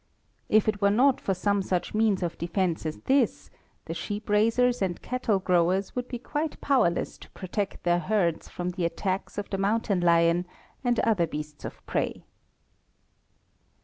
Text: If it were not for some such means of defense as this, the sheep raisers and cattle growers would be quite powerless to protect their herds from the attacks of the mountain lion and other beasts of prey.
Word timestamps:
If 0.49 0.67
it 0.67 0.81
were 0.81 0.89
not 0.89 1.21
for 1.21 1.35
some 1.35 1.61
such 1.61 1.93
means 1.93 2.23
of 2.23 2.35
defense 2.39 2.87
as 2.87 2.97
this, 3.01 3.51
the 3.85 3.93
sheep 3.93 4.31
raisers 4.31 4.81
and 4.81 4.99
cattle 4.99 5.37
growers 5.37 5.95
would 5.95 6.07
be 6.07 6.17
quite 6.17 6.59
powerless 6.59 7.19
to 7.19 7.29
protect 7.29 7.83
their 7.83 7.99
herds 7.99 8.49
from 8.49 8.71
the 8.71 8.85
attacks 8.85 9.37
of 9.37 9.51
the 9.51 9.59
mountain 9.59 9.99
lion 9.99 10.47
and 10.83 10.99
other 11.01 11.27
beasts 11.27 11.65
of 11.65 11.85
prey. 11.85 12.23